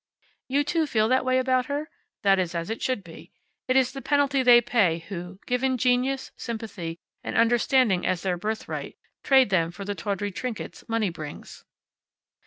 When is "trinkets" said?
10.31-10.83